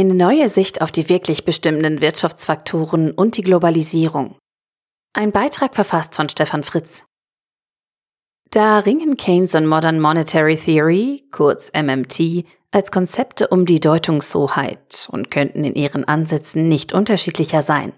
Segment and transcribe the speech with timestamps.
[0.00, 4.38] Eine neue Sicht auf die wirklich bestimmenden Wirtschaftsfaktoren und die Globalisierung.
[5.12, 7.04] Ein Beitrag verfasst von Stefan Fritz.
[8.48, 15.30] Da ringen Keynes und Modern Monetary Theory, kurz MMT, als Konzepte um die Deutungshoheit und
[15.30, 17.92] könnten in ihren Ansätzen nicht unterschiedlicher sein.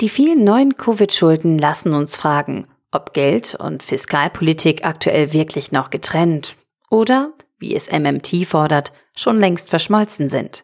[0.00, 6.54] Die vielen neuen Covid-Schulden lassen uns fragen, ob Geld und Fiskalpolitik aktuell wirklich noch getrennt
[6.88, 10.62] oder, wie es MMT fordert, schon längst verschmolzen sind.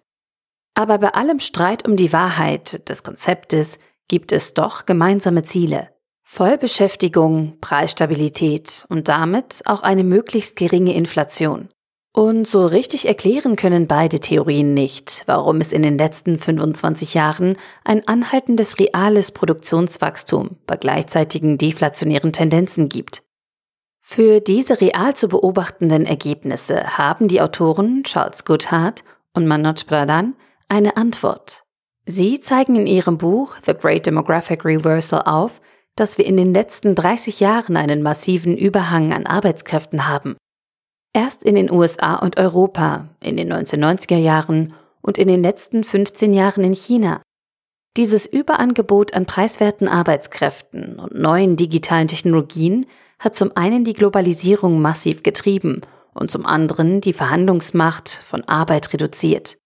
[0.75, 5.89] Aber bei allem Streit um die Wahrheit des Konzeptes gibt es doch gemeinsame Ziele.
[6.23, 11.69] Vollbeschäftigung, Preisstabilität und damit auch eine möglichst geringe Inflation.
[12.15, 17.57] Und so richtig erklären können beide Theorien nicht, warum es in den letzten 25 Jahren
[17.85, 23.23] ein anhaltendes reales Produktionswachstum bei gleichzeitigen deflationären Tendenzen gibt.
[23.99, 30.35] Für diese real zu beobachtenden Ergebnisse haben die Autoren Charles Goodhart und Manoj Pradhan
[30.73, 31.65] eine Antwort.
[32.07, 35.61] Sie zeigen in ihrem Buch The Great Demographic Reversal auf,
[35.97, 40.35] dass wir in den letzten 30 Jahren einen massiven Überhang an Arbeitskräften haben.
[41.13, 46.33] Erst in den USA und Europa in den 1990er Jahren und in den letzten 15
[46.33, 47.21] Jahren in China.
[47.99, 52.87] Dieses Überangebot an preiswerten Arbeitskräften und neuen digitalen Technologien
[53.19, 55.83] hat zum einen die Globalisierung massiv getrieben
[56.15, 59.59] und zum anderen die Verhandlungsmacht von Arbeit reduziert.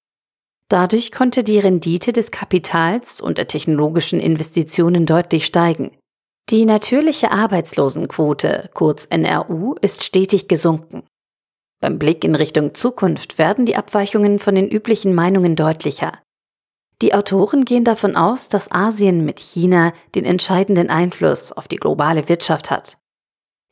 [0.68, 5.92] Dadurch konnte die Rendite des Kapitals und der technologischen Investitionen deutlich steigen.
[6.50, 11.04] Die natürliche Arbeitslosenquote, kurz NRU, ist stetig gesunken.
[11.80, 16.12] Beim Blick in Richtung Zukunft werden die Abweichungen von den üblichen Meinungen deutlicher.
[17.02, 22.28] Die Autoren gehen davon aus, dass Asien mit China den entscheidenden Einfluss auf die globale
[22.28, 22.96] Wirtschaft hat.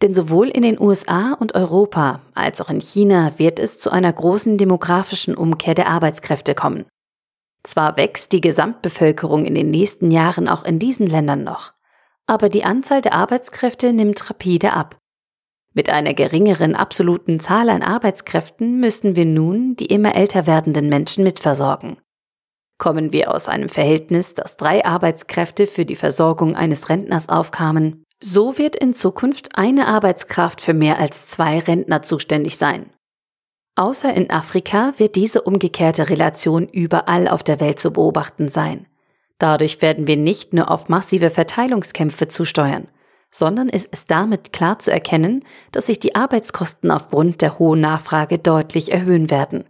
[0.03, 4.13] Denn sowohl in den USA und Europa als auch in China wird es zu einer
[4.13, 6.85] großen demografischen Umkehr der Arbeitskräfte kommen.
[7.63, 11.73] Zwar wächst die Gesamtbevölkerung in den nächsten Jahren auch in diesen Ländern noch,
[12.27, 14.99] aber die Anzahl der Arbeitskräfte nimmt rapide ab.
[15.73, 21.25] Mit einer geringeren absoluten Zahl an Arbeitskräften müssen wir nun die immer älter werdenden Menschen
[21.25, 21.97] mitversorgen.
[22.79, 28.57] Kommen wir aus einem Verhältnis, dass drei Arbeitskräfte für die Versorgung eines Rentners aufkamen, so
[28.57, 32.89] wird in Zukunft eine Arbeitskraft für mehr als zwei Rentner zuständig sein.
[33.77, 38.87] Außer in Afrika wird diese umgekehrte Relation überall auf der Welt zu beobachten sein.
[39.39, 42.89] Dadurch werden wir nicht nur auf massive Verteilungskämpfe zusteuern,
[43.31, 48.39] sondern es ist damit klar zu erkennen, dass sich die Arbeitskosten aufgrund der hohen Nachfrage
[48.39, 49.65] deutlich erhöhen werden.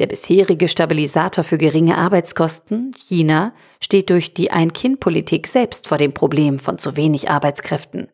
[0.00, 3.52] Der bisherige Stabilisator für geringe Arbeitskosten, China,
[3.82, 8.08] steht durch die Ein-Kind-Politik selbst vor dem Problem von zu wenig Arbeitskräften.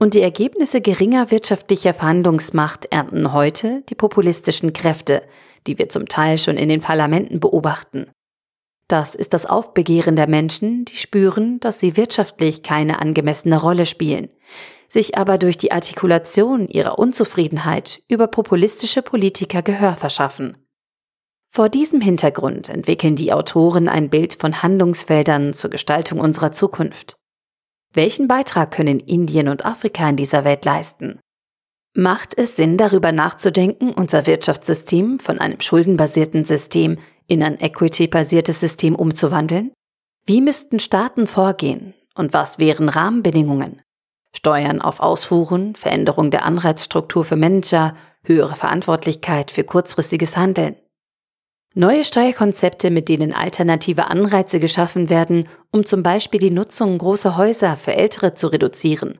[0.00, 5.22] Und die Ergebnisse geringer wirtschaftlicher Verhandlungsmacht ernten heute die populistischen Kräfte,
[5.66, 8.06] die wir zum Teil schon in den Parlamenten beobachten.
[8.88, 14.30] Das ist das Aufbegehren der Menschen, die spüren, dass sie wirtschaftlich keine angemessene Rolle spielen,
[14.88, 20.56] sich aber durch die Artikulation ihrer Unzufriedenheit über populistische Politiker Gehör verschaffen.
[21.54, 27.16] Vor diesem Hintergrund entwickeln die Autoren ein Bild von Handlungsfeldern zur Gestaltung unserer Zukunft.
[27.92, 31.20] Welchen Beitrag können Indien und Afrika in dieser Welt leisten?
[31.94, 36.96] Macht es Sinn, darüber nachzudenken, unser Wirtschaftssystem von einem schuldenbasierten System
[37.26, 39.72] in ein equity-basiertes System umzuwandeln?
[40.24, 43.82] Wie müssten Staaten vorgehen und was wären Rahmenbedingungen?
[44.34, 50.76] Steuern auf Ausfuhren, Veränderung der Anreizstruktur für Manager, höhere Verantwortlichkeit für kurzfristiges Handeln.
[51.74, 57.78] Neue Steuerkonzepte, mit denen alternative Anreize geschaffen werden, um zum Beispiel die Nutzung großer Häuser
[57.78, 59.18] für Ältere zu reduzieren.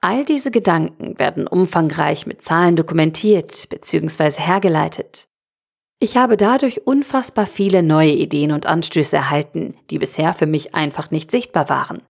[0.00, 4.40] All diese Gedanken werden umfangreich mit Zahlen dokumentiert bzw.
[4.40, 5.28] hergeleitet.
[5.98, 11.10] Ich habe dadurch unfassbar viele neue Ideen und Anstöße erhalten, die bisher für mich einfach
[11.10, 12.02] nicht sichtbar waren.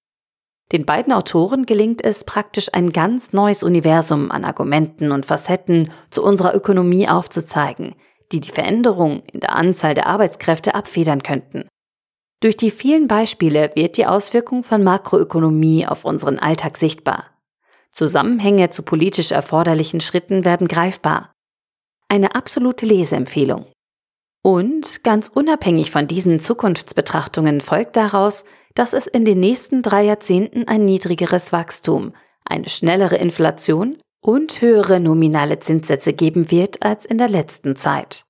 [0.73, 6.25] Den beiden Autoren gelingt es praktisch ein ganz neues Universum an Argumenten und Facetten zu
[6.25, 7.95] unserer Ökonomie aufzuzeigen,
[8.33, 11.69] die die Veränderung in der Anzahl der Arbeitskräfte abfedern könnten.
[12.41, 17.31] Durch die vielen Beispiele wird die Auswirkung von Makroökonomie auf unseren Alltag sichtbar.
[17.93, 21.33] Zusammenhänge zu politisch erforderlichen Schritten werden greifbar.
[22.09, 23.67] Eine absolute Leseempfehlung.
[24.43, 28.45] Und ganz unabhängig von diesen Zukunftsbetrachtungen folgt daraus,
[28.75, 32.15] dass es in den nächsten drei Jahrzehnten ein niedrigeres Wachstum,
[32.45, 33.97] eine schnellere Inflation
[34.27, 38.25] und höhere nominale Zinssätze geben wird als in der letzten Zeit.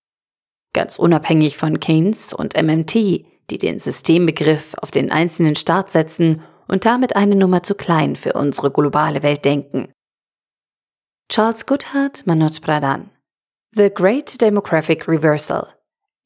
[0.75, 6.85] Ganz unabhängig von Keynes und MMT, die den Systembegriff auf den einzelnen Staat setzen und
[6.85, 9.91] damit eine Nummer zu klein für unsere globale Welt denken.
[11.31, 13.11] Charles Goodhart, Manoj Pradhan
[13.75, 15.67] The Great Demographic Reversal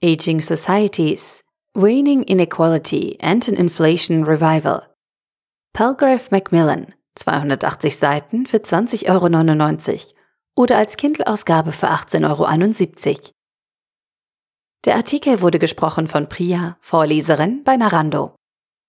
[0.02, 1.44] Aging Societies,
[1.74, 4.82] Waning Inequality and an Inflation Revival.
[5.74, 10.14] Palgrave Macmillan, 280 Seiten für 20,99 Euro
[10.56, 13.32] oder als Kindle-Ausgabe für 18,71 Euro.
[14.86, 18.34] Der Artikel wurde gesprochen von Priya, Vorleserin bei Narando.